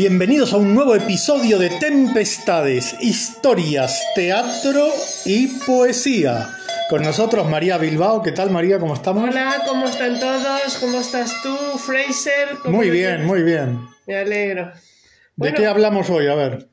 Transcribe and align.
bienvenidos 0.00 0.54
a 0.54 0.56
un 0.56 0.74
nuevo 0.74 0.94
episodio 0.94 1.58
de 1.58 1.68
Tempestades, 1.68 2.96
historias, 3.02 4.02
teatro 4.14 4.88
y 5.26 5.46
poesía. 5.66 6.48
Con 6.88 7.02
nosotros 7.02 7.46
María 7.50 7.76
Bilbao, 7.76 8.22
¿qué 8.22 8.32
tal 8.32 8.48
María? 8.50 8.78
¿Cómo 8.78 8.94
estamos? 8.94 9.28
Hola, 9.28 9.62
¿cómo 9.68 9.84
están 9.84 10.18
todos? 10.18 10.78
¿Cómo 10.80 11.00
estás 11.00 11.42
tú, 11.42 11.54
Fraser? 11.76 12.48
¿Cómo 12.62 12.78
Muy 12.78 12.88
bien, 12.88 13.26
muy 13.26 13.42
bien. 13.42 13.78
Me 14.06 14.16
alegro. 14.16 14.72
¿De 15.36 15.52
qué 15.52 15.66
hablamos 15.66 16.08
hoy? 16.08 16.28
A 16.28 16.34
ver, 16.34 16.68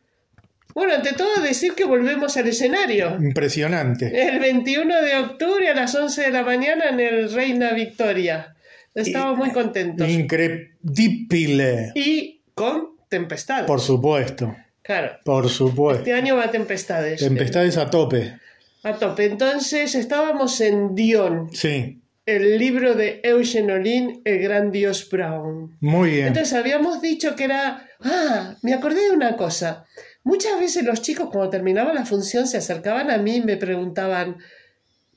Bueno, 0.74 0.94
ante 0.94 1.12
todo 1.12 1.42
decir 1.42 1.74
que 1.74 1.84
volvemos 1.84 2.38
al 2.38 2.48
escenario. 2.48 3.18
impresionante. 3.20 4.30
El 4.30 4.40
21 4.40 5.02
de 5.02 5.18
octubre 5.18 5.68
a 5.68 5.74
las 5.74 5.94
11 5.94 6.22
de 6.22 6.32
la 6.32 6.44
mañana 6.44 6.92
en 6.92 7.02
el 7.02 7.34
Reina 7.34 7.74
Victoria. 7.74 8.56
Estamos 8.96 9.38
muy 9.38 9.52
contentos. 9.52 10.08
Incredibile. 10.08 11.92
Y 11.94 12.42
con 12.54 12.97
tempestades. 13.10 13.66
Por 13.66 13.80
supuesto, 13.82 14.56
Claro. 14.82 15.18
por 15.24 15.50
supuesto. 15.50 16.00
Este 16.04 16.14
año 16.14 16.36
va 16.36 16.46
a 16.46 16.52
tempestades. 16.52 17.20
Tempestades 17.20 17.78
a 17.78 17.90
tope. 17.90 18.38
A 18.84 18.94
tope. 18.94 19.26
Entonces 19.26 19.96
estábamos 19.96 20.62
en 20.62 20.96
Dion, 20.96 21.50
Sí, 21.54 22.02
el 22.26 22.58
libro 22.58 22.94
de 22.94 23.22
Eugene 23.24 23.74
Olin, 23.74 24.22
El 24.26 24.40
gran 24.40 24.72
dios 24.72 25.10
Brown. 25.10 25.78
muy 25.82 26.12
bien. 26.12 26.28
Entonces 26.28 26.54
habíamos 26.54 27.02
dicho 27.02 27.36
que 27.36 27.46
era... 27.46 27.88
Ah, 28.02 28.56
me 28.62 28.74
acordé 28.74 29.02
de 29.06 29.12
una 29.12 29.36
cosa. 29.38 29.86
Muchas 30.24 30.60
veces 30.60 30.84
los 30.84 31.02
chicos 31.02 31.30
cuando 31.32 31.50
terminaba 31.50 31.94
la 31.94 32.06
función 32.06 32.46
se 32.48 32.58
acercaban 32.58 33.10
a 33.12 33.18
mí 33.18 33.38
y 33.38 33.42
me 33.42 33.56
preguntaban, 33.58 34.38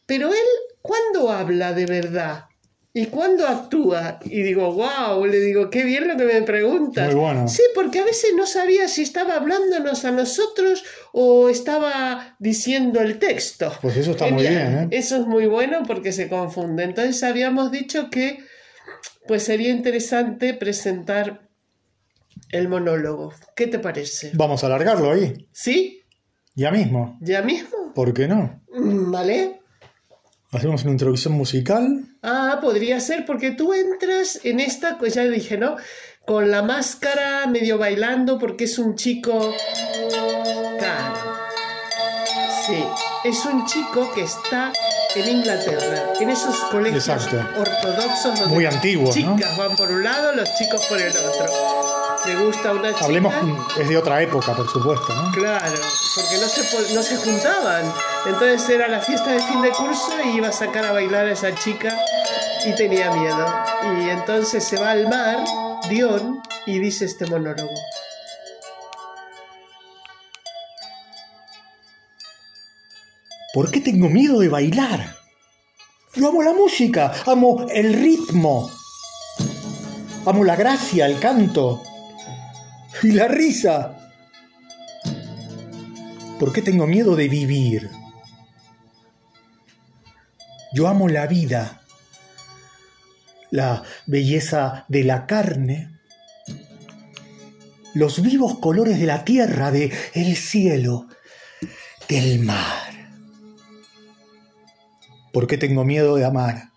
pero 0.07 0.29
él, 0.29 0.47
¿cuándo 0.83 1.31
habla 1.31 1.73
de 1.73 1.87
verdad? 1.87 2.45
¿Y 2.93 3.07
cuándo 3.07 3.47
actúa? 3.47 4.19
Y 4.25 4.43
digo, 4.43 4.73
wow, 4.73 5.25
le 5.25 5.39
digo, 5.39 5.71
qué 5.71 5.85
bien 5.85 6.09
lo 6.09 6.17
que 6.17 6.25
me 6.25 6.43
preguntas. 6.43 7.07
Muy 7.07 7.21
bueno. 7.21 7.47
Sí, 7.47 7.63
porque 7.75 8.01
a 8.01 8.05
veces 8.05 8.33
no 8.37 8.47
sabía 8.47 8.89
si 8.89 9.03
estaba 9.03 9.37
hablándonos 9.37 10.05
a 10.05 10.11
nosotros 10.11 10.83
o 11.13 11.49
estaba 11.49 12.37
diciendo 12.41 13.01
el 13.01 13.21
texto. 13.21 13.73
Pues 13.81 13.97
eso 13.97 14.11
está 14.11 14.27
muy 14.27 14.43
bien, 14.43 14.57
¿eh? 14.57 14.89
Eso 14.91 15.17
es 15.17 15.27
muy 15.27 15.47
bueno 15.47 15.85
porque 15.87 16.11
se 16.11 16.29
confunde. 16.29 16.83
Entonces 16.83 17.23
habíamos 17.23 17.71
dicho 17.71 18.11
que 18.11 18.41
pues 19.29 19.45
sería 19.45 19.71
interesante 19.71 20.55
presentar 20.55 21.49
el 22.51 22.69
monólogo. 22.69 23.33
¿Qué 23.55 23.69
te 23.69 23.79
parece? 23.79 24.33
Vamos 24.35 24.65
a 24.65 24.67
alargarlo 24.67 25.13
ahí, 25.13 25.49
¿Sí? 25.53 26.03
ya 26.57 26.73
mismo. 26.73 27.17
¿Ya 27.21 27.43
mismo? 27.43 27.93
¿Por 27.95 28.13
qué 28.13 28.27
no? 28.27 28.61
Mm, 28.73 29.11
¿Vale? 29.13 29.60
Hacemos 30.53 30.83
una 30.83 30.93
introducción 30.93 31.35
musical. 31.35 32.05
Ah, 32.23 32.59
podría 32.61 32.99
ser 32.99 33.25
porque 33.25 33.53
tú 33.53 33.73
entras 33.73 34.41
en 34.43 34.59
esta, 34.59 34.99
pues 34.99 35.15
ya 35.15 35.23
dije, 35.25 35.57
¿no? 35.57 35.77
Con 36.27 36.51
la 36.51 36.63
máscara, 36.63 37.47
medio 37.47 37.79
bailando, 37.79 38.39
porque 38.39 38.65
es 38.65 38.79
un 38.79 38.97
chico... 38.97 39.55
Claro. 40.79 41.15
Sí, 42.67 42.85
es 43.25 43.45
un 43.47 43.65
chico 43.67 44.11
que 44.13 44.23
está 44.23 44.73
en 45.15 45.29
Inglaterra, 45.39 46.13
en 46.21 46.31
esos 46.31 46.57
colegios 46.71 47.09
Exacto. 47.09 47.37
ortodoxos 47.59 48.39
donde 48.41 48.55
Muy 48.55 48.65
antiguos, 48.67 49.17
¿no? 49.17 49.37
chicas 49.37 49.57
van 49.57 49.77
por 49.77 49.91
un 49.91 50.05
lado, 50.05 50.35
los 50.35 50.49
chicos 50.57 50.85
por 50.87 51.01
el 51.01 51.11
otro. 51.11 51.47
Le 52.27 52.37
gusta 52.37 52.73
una 52.73 52.93
chica... 52.93 53.07
Hablemos, 53.07 53.35
es 53.79 53.89
de 53.89 53.97
otra 53.97 54.21
época, 54.21 54.55
por 54.55 54.69
supuesto, 54.69 55.15
¿no? 55.15 55.33
Claro, 55.33 55.81
porque 56.15 56.39
no 56.39 56.49
se, 56.49 56.95
no 56.95 57.03
se 57.03 57.17
juntaban. 57.17 57.91
Entonces 58.27 58.69
era 58.69 58.89
la 58.89 59.01
fiesta 59.01 59.33
de 59.33 59.41
fin 59.41 59.63
de 59.63 59.71
curso 59.71 60.13
y 60.25 60.37
iba 60.37 60.49
a 60.49 60.53
sacar 60.53 60.85
a 60.85 60.93
bailar 60.93 61.27
a 61.27 61.33
esa 61.33 61.55
chica 61.55 61.97
y 62.67 62.75
tenía 62.75 63.11
miedo. 63.13 63.47
Y 64.01 64.11
entonces 64.11 64.63
se 64.63 64.79
va 64.79 64.91
al 64.91 65.09
mar, 65.09 65.39
Dion, 65.89 66.43
y 66.67 66.79
dice 66.79 67.07
este 67.07 67.27
monólogo. 67.27 67.73
¿Por 73.55 73.71
qué 73.71 73.81
tengo 73.81 74.11
miedo 74.11 74.41
de 74.41 74.49
bailar? 74.51 75.17
Yo 76.15 76.29
amo 76.29 76.43
la 76.43 76.53
música, 76.53 77.13
amo 77.27 77.67
el 77.71 77.95
ritmo, 77.95 78.71
amo 80.27 80.45
la 80.45 80.55
gracia, 80.55 81.07
el 81.07 81.19
canto 81.19 81.83
y 83.03 83.13
la 83.13 83.29
risa. 83.29 83.97
¿Por 86.39 86.53
qué 86.53 86.63
tengo 86.63 86.87
miedo 86.87 87.17
de 87.17 87.29
vivir? 87.29 87.91
Yo 90.73 90.89
amo 90.89 91.09
la 91.09 91.27
vida, 91.27 91.83
la 93.51 93.83
belleza 94.07 94.85
de 94.89 95.05
la 95.05 95.27
carne, 95.27 95.99
los 97.95 98.23
vivos 98.23 98.59
colores 98.59 98.99
de 99.01 99.07
la 99.07 99.25
tierra, 99.25 99.71
de 99.71 99.93
el 100.15 100.37
cielo, 100.37 101.09
del 102.09 102.39
mar. 102.41 102.91
¿Por 105.33 105.47
qué 105.47 105.59
tengo 105.59 105.85
miedo 105.85 106.17
de 106.17 106.25
amar? 106.25 106.71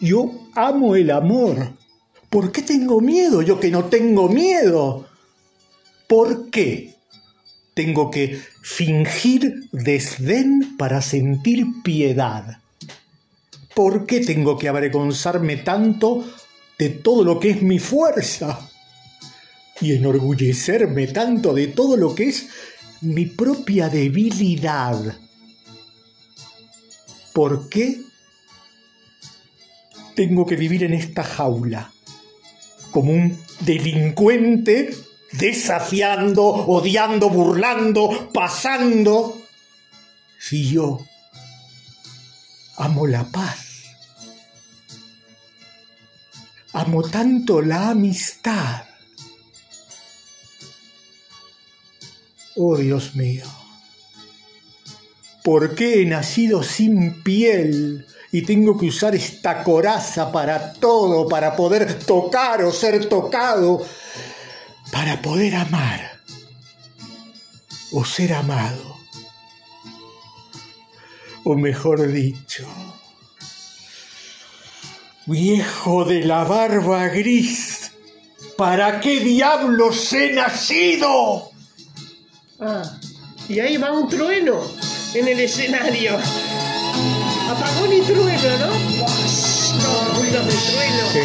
Yo 0.00 0.30
amo 0.54 0.96
el 0.96 1.10
amor. 1.10 1.79
¿Por 2.30 2.52
qué 2.52 2.62
tengo 2.62 3.00
miedo 3.00 3.42
yo 3.42 3.58
que 3.58 3.72
no 3.72 3.86
tengo 3.86 4.28
miedo? 4.28 5.08
¿Por 6.06 6.48
qué 6.50 6.94
tengo 7.74 8.08
que 8.08 8.40
fingir 8.62 9.68
desdén 9.72 10.76
para 10.76 11.02
sentir 11.02 11.66
piedad? 11.82 12.60
¿Por 13.74 14.06
qué 14.06 14.20
tengo 14.20 14.56
que 14.56 14.68
avergonzarme 14.68 15.56
tanto 15.56 16.24
de 16.78 16.90
todo 16.90 17.24
lo 17.24 17.40
que 17.40 17.50
es 17.50 17.62
mi 17.62 17.80
fuerza? 17.80 18.70
Y 19.80 19.92
enorgullecerme 19.92 21.08
tanto 21.08 21.52
de 21.52 21.66
todo 21.66 21.96
lo 21.96 22.14
que 22.14 22.28
es 22.28 22.48
mi 23.00 23.26
propia 23.26 23.88
debilidad. 23.88 25.18
¿Por 27.32 27.68
qué 27.68 28.02
tengo 30.14 30.46
que 30.46 30.54
vivir 30.54 30.84
en 30.84 30.94
esta 30.94 31.24
jaula? 31.24 31.92
Como 32.90 33.12
un 33.12 33.38
delincuente 33.60 34.90
desafiando, 35.32 36.44
odiando, 36.44 37.30
burlando, 37.30 38.30
pasando. 38.32 39.40
Si 40.38 40.70
yo 40.70 41.06
amo 42.76 43.06
la 43.06 43.24
paz, 43.24 43.84
amo 46.72 47.02
tanto 47.02 47.60
la 47.60 47.90
amistad. 47.90 48.84
Oh 52.56 52.76
Dios 52.76 53.14
mío. 53.14 53.59
¿Por 55.42 55.74
qué 55.74 56.02
he 56.02 56.06
nacido 56.06 56.62
sin 56.62 57.22
piel 57.22 58.06
y 58.30 58.42
tengo 58.42 58.78
que 58.78 58.86
usar 58.86 59.14
esta 59.14 59.64
coraza 59.64 60.30
para 60.30 60.74
todo, 60.74 61.28
para 61.28 61.56
poder 61.56 61.98
tocar 62.04 62.62
o 62.62 62.72
ser 62.72 63.08
tocado, 63.08 63.84
para 64.92 65.22
poder 65.22 65.56
amar 65.56 66.20
o 67.92 68.04
ser 68.04 68.34
amado? 68.34 68.98
O 71.44 71.54
mejor 71.54 72.12
dicho, 72.12 72.68
viejo 75.24 76.04
de 76.04 76.22
la 76.24 76.44
barba 76.44 77.08
gris, 77.08 77.92
¿para 78.58 79.00
qué 79.00 79.20
diablos 79.20 80.12
he 80.12 80.34
nacido? 80.34 81.50
Ah, 82.60 82.82
y 83.48 83.58
ahí 83.58 83.78
va 83.78 83.90
un 83.90 84.06
trueno 84.06 84.89
en 85.14 85.28
el 85.28 85.40
escenario. 85.40 86.12
Apagón 87.48 87.92
y 87.92 88.00
trueno, 88.02 88.58
¿no? 88.58 88.70
Ruidos 90.16 90.46
de 90.46 90.72
trueno. 90.72 91.06
Sí. 91.12 91.20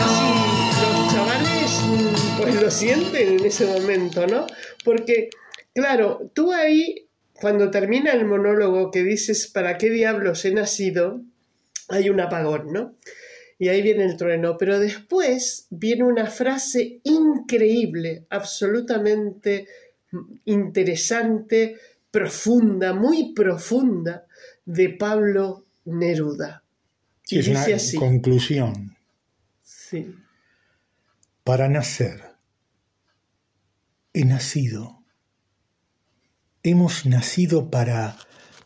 Así 0.00 0.28
los 0.82 1.12
chavales 1.12 1.80
mm, 1.82 2.40
pues 2.40 2.62
lo 2.62 2.70
sienten 2.70 3.38
en 3.38 3.44
ese 3.44 3.66
momento, 3.66 4.26
¿no? 4.26 4.46
Porque, 4.84 5.30
claro, 5.74 6.30
tú 6.34 6.52
ahí, 6.52 7.08
cuando 7.32 7.70
termina 7.70 8.12
el 8.12 8.24
monólogo 8.24 8.90
que 8.90 9.02
dices, 9.02 9.48
¿para 9.48 9.76
qué 9.78 9.90
diablos 9.90 10.44
he 10.44 10.52
nacido? 10.52 11.22
Hay 11.88 12.10
un 12.10 12.20
apagón, 12.20 12.72
¿no? 12.72 12.94
Y 13.58 13.68
ahí 13.68 13.82
viene 13.82 14.04
el 14.04 14.16
trueno. 14.16 14.56
Pero 14.58 14.78
después 14.78 15.66
viene 15.70 16.04
una 16.04 16.26
frase 16.26 17.00
increíble, 17.02 18.26
absolutamente 18.30 19.66
interesante, 20.44 21.76
profunda, 22.20 22.94
muy 22.94 23.34
profunda, 23.34 24.24
de 24.64 24.88
Pablo 24.88 25.66
Neruda. 25.84 26.64
Sí, 27.22 27.36
Y 27.36 27.38
es 27.40 27.48
una 27.48 27.60
dice 27.60 27.74
así. 27.74 27.96
conclusión. 27.98 28.96
Sí. 29.62 30.14
Para 31.44 31.68
nacer, 31.68 32.22
he 34.14 34.24
nacido. 34.24 35.04
Hemos 36.62 37.04
nacido 37.04 37.70
para 37.70 38.16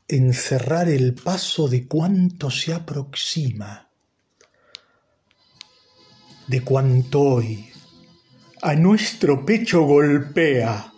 encerrar 0.06 0.88
el 0.88 1.14
paso 1.14 1.66
de 1.68 1.88
cuanto 1.88 2.50
se 2.50 2.72
aproxima. 2.72 3.88
de 6.46 6.62
cuanto 6.62 7.20
hoy 7.20 7.70
a 8.62 8.74
nuestro 8.74 9.44
pecho 9.46 9.82
golpea 9.82 10.89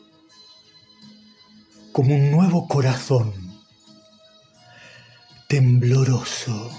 como 1.93 2.15
un 2.15 2.31
nuevo 2.31 2.67
corazón 2.67 3.35
tembloroso. 5.47 6.71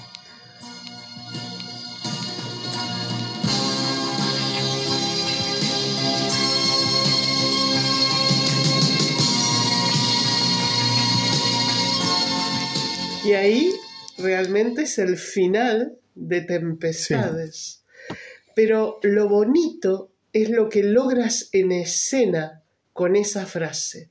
Y 13.23 13.33
ahí 13.33 13.71
realmente 14.17 14.81
es 14.81 14.97
el 14.97 15.17
final 15.17 15.97
de 16.15 16.41
Tempestades. 16.41 17.83
Pero 18.55 18.99
lo 19.03 19.29
bonito 19.29 20.11
es 20.33 20.49
lo 20.49 20.69
que 20.69 20.83
logras 20.83 21.49
en 21.51 21.71
escena 21.71 22.63
con 22.91 23.15
esa 23.15 23.45
frase. 23.45 24.09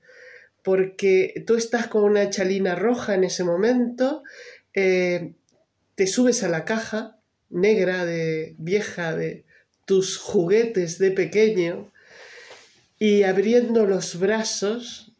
Porque 0.62 1.42
tú 1.46 1.56
estás 1.56 1.88
con 1.88 2.04
una 2.04 2.30
chalina 2.30 2.74
roja 2.74 3.14
en 3.14 3.24
ese 3.24 3.44
momento, 3.44 4.22
eh, 4.74 5.34
te 5.94 6.06
subes 6.06 6.42
a 6.42 6.48
la 6.48 6.64
caja 6.64 7.18
negra 7.50 8.04
de 8.04 8.54
vieja 8.58 9.14
de 9.14 9.44
tus 9.84 10.16
juguetes 10.16 10.98
de 10.98 11.10
pequeño 11.10 11.92
y 12.98 13.24
abriendo 13.24 13.84
los 13.86 14.18
brazos 14.18 15.12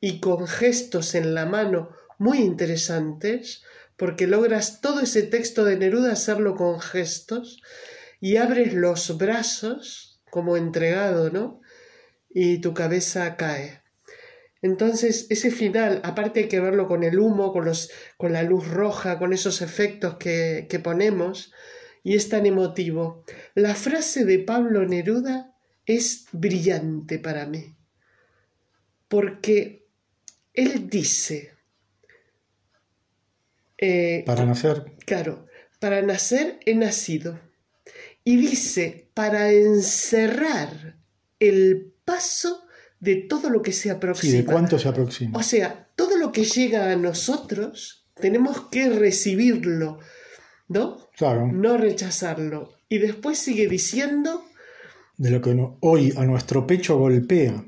y 0.00 0.18
con 0.18 0.48
gestos 0.48 1.14
en 1.14 1.34
la 1.34 1.46
mano 1.46 1.90
muy 2.18 2.38
interesantes, 2.38 3.62
porque 3.96 4.26
logras 4.26 4.80
todo 4.80 5.00
ese 5.00 5.22
texto 5.22 5.64
de 5.64 5.76
Neruda 5.76 6.12
hacerlo 6.12 6.56
con 6.56 6.80
gestos 6.80 7.62
y 8.20 8.36
abres 8.36 8.74
los 8.74 9.16
brazos 9.18 10.20
como 10.30 10.56
entregado, 10.56 11.30
¿no? 11.30 11.60
Y 12.30 12.60
tu 12.60 12.74
cabeza 12.74 13.36
cae. 13.36 13.81
Entonces, 14.62 15.26
ese 15.28 15.50
final, 15.50 16.00
aparte 16.04 16.40
hay 16.40 16.48
que 16.48 16.60
verlo 16.60 16.86
con 16.86 17.02
el 17.02 17.18
humo, 17.18 17.52
con, 17.52 17.64
los, 17.64 17.90
con 18.16 18.32
la 18.32 18.44
luz 18.44 18.68
roja, 18.68 19.18
con 19.18 19.32
esos 19.32 19.60
efectos 19.60 20.16
que, 20.16 20.66
que 20.70 20.78
ponemos, 20.78 21.52
y 22.04 22.14
es 22.14 22.28
tan 22.28 22.46
emotivo. 22.46 23.24
La 23.54 23.74
frase 23.74 24.24
de 24.24 24.38
Pablo 24.38 24.86
Neruda 24.86 25.54
es 25.84 26.26
brillante 26.30 27.18
para 27.18 27.44
mí, 27.46 27.74
porque 29.08 29.84
él 30.54 30.88
dice, 30.88 31.52
eh, 33.78 34.22
para 34.24 34.44
nacer. 34.46 34.92
Claro, 35.04 35.46
para 35.80 36.02
nacer 36.02 36.60
he 36.66 36.74
nacido. 36.74 37.40
Y 38.22 38.36
dice, 38.36 39.08
para 39.14 39.50
encerrar 39.50 40.96
el 41.40 41.92
paso 42.04 42.64
de 43.02 43.16
todo 43.16 43.50
lo 43.50 43.62
que 43.62 43.72
se 43.72 43.90
aproxima. 43.90 44.32
¿Y 44.32 44.36
de 44.36 44.44
cuánto 44.44 44.78
se 44.78 44.88
aproxima? 44.88 45.36
O 45.36 45.42
sea, 45.42 45.88
todo 45.96 46.16
lo 46.16 46.30
que 46.30 46.44
llega 46.44 46.92
a 46.92 46.96
nosotros, 46.96 48.06
tenemos 48.14 48.68
que 48.70 48.88
recibirlo, 48.90 49.98
¿no? 50.68 51.10
Claro. 51.16 51.50
No 51.52 51.76
rechazarlo. 51.76 52.74
Y 52.88 52.98
después 52.98 53.38
sigue 53.38 53.66
diciendo... 53.66 54.44
De 55.16 55.30
lo 55.30 55.40
que 55.40 55.52
hoy 55.80 56.14
a 56.16 56.24
nuestro 56.24 56.64
pecho 56.64 56.96
golpea. 56.96 57.64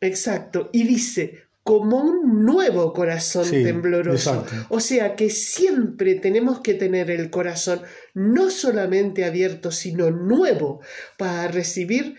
Exacto. 0.00 0.70
Y 0.72 0.84
dice, 0.84 1.42
como 1.62 2.00
un 2.00 2.46
nuevo 2.46 2.94
corazón 2.94 3.50
tembloroso. 3.50 4.46
O 4.70 4.80
sea 4.80 5.14
que 5.14 5.28
siempre 5.28 6.14
tenemos 6.14 6.60
que 6.60 6.72
tener 6.72 7.10
el 7.10 7.28
corazón 7.28 7.82
no 8.14 8.48
solamente 8.48 9.26
abierto, 9.26 9.72
sino 9.72 10.10
nuevo 10.10 10.80
para 11.18 11.48
recibir 11.48 12.16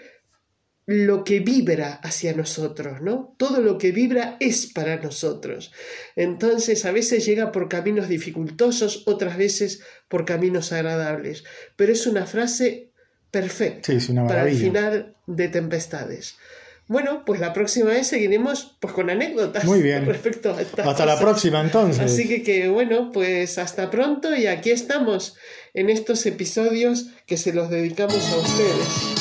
lo 0.86 1.24
que 1.24 1.40
vibra 1.40 1.94
hacia 2.04 2.34
nosotros, 2.34 3.02
¿no? 3.02 3.36
Todo 3.38 3.62
lo 3.62 3.78
que 3.78 3.92
vibra 3.92 4.38
es 4.40 4.68
para 4.68 4.98
nosotros. 4.98 5.72
Entonces, 6.16 6.86
a 6.86 6.92
veces 6.92 7.26
llega 7.26 7.52
por 7.52 7.70
caminos 7.70 8.10
dificultosos, 8.10 9.04
otras 9.06 9.38
veces 9.38 9.82
por 10.08 10.26
caminos 10.26 10.72
agradables. 10.72 11.44
Pero 11.76 11.94
es 11.94 12.08
una 12.08 12.26
frase 12.26 12.92
perfecta 13.30 13.94
para 14.28 14.48
el 14.48 14.58
final 14.58 15.16
de 15.28 15.48
Tempestades. 15.48 16.36
Bueno, 16.88 17.24
pues 17.26 17.40
la 17.40 17.54
próxima 17.54 17.92
vez 17.92 18.08
seguiremos 18.08 18.76
pues 18.82 18.94
con 18.94 19.10
anécdotas. 19.10 19.64
Muy 19.64 19.82
bien. 19.82 20.06
Respecto 20.08 20.54
hasta 20.84 21.06
la 21.06 21.18
próxima 21.18 21.62
entonces. 21.62 22.02
Así 22.02 22.28
que, 22.28 22.44
que 22.44 22.68
bueno, 22.68 23.12
pues 23.14 23.58
hasta 23.58 23.90
pronto 23.90 24.36
y 24.36 24.48
aquí 24.48 24.72
estamos 24.72 25.38
en 25.74 25.90
estos 25.90 26.26
episodios 26.26 27.08
que 27.26 27.38
se 27.38 27.54
los 27.54 27.70
dedicamos 27.70 28.30
a 28.34 28.38
ustedes. 28.38 29.21